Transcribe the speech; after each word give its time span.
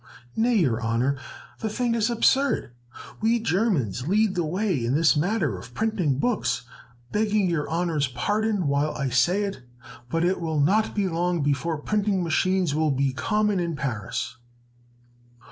Nay, 0.35 0.55
your 0.55 0.81
Honor, 0.81 1.15
the 1.59 1.69
thing 1.69 1.93
is 1.93 2.09
absurd. 2.09 2.71
We 3.21 3.39
Germans 3.39 4.07
lead 4.07 4.33
the 4.33 4.43
way 4.43 4.83
in 4.83 4.95
this 4.95 5.15
matter 5.15 5.59
of 5.59 5.75
printing 5.75 6.17
books, 6.17 6.63
begging 7.11 7.47
your 7.47 7.69
Honor's 7.69 8.07
pardon, 8.07 8.65
while 8.65 8.95
I 8.95 9.09
say 9.09 9.43
it, 9.43 9.61
but 10.09 10.25
it 10.25 10.41
will 10.41 10.59
not 10.59 10.95
be 10.95 11.07
long 11.07 11.43
before 11.43 11.77
printing 11.77 12.23
machines 12.23 12.73
will 12.73 12.89
be 12.89 13.13
common 13.13 13.59
in 13.59 13.75
Paris." 13.75 14.37